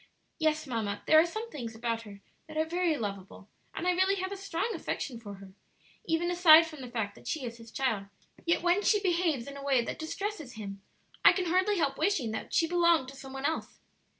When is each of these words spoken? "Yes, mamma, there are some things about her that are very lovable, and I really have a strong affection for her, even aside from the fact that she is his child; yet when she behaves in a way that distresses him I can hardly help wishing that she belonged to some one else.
"Yes, 0.39 0.65
mamma, 0.65 1.03
there 1.05 1.19
are 1.19 1.27
some 1.27 1.51
things 1.51 1.75
about 1.75 2.01
her 2.09 2.21
that 2.47 2.57
are 2.57 2.65
very 2.65 2.97
lovable, 2.97 3.49
and 3.75 3.87
I 3.87 3.91
really 3.91 4.15
have 4.15 4.31
a 4.31 4.35
strong 4.35 4.71
affection 4.73 5.19
for 5.19 5.35
her, 5.35 5.53
even 6.05 6.31
aside 6.31 6.65
from 6.65 6.81
the 6.81 6.89
fact 6.89 7.13
that 7.13 7.27
she 7.27 7.45
is 7.45 7.57
his 7.57 7.69
child; 7.71 8.07
yet 8.43 8.63
when 8.63 8.81
she 8.81 8.99
behaves 8.99 9.45
in 9.45 9.57
a 9.57 9.63
way 9.63 9.83
that 9.83 9.99
distresses 9.99 10.53
him 10.53 10.81
I 11.23 11.33
can 11.33 11.45
hardly 11.45 11.77
help 11.77 11.99
wishing 11.99 12.31
that 12.31 12.51
she 12.51 12.65
belonged 12.65 13.09
to 13.09 13.15
some 13.15 13.33
one 13.33 13.45
else. 13.45 13.77